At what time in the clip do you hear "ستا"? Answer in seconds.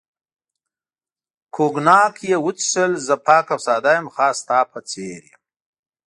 4.41-4.59